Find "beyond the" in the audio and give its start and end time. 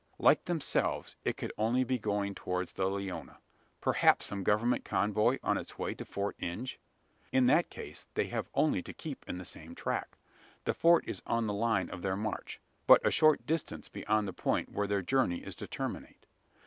13.89-14.33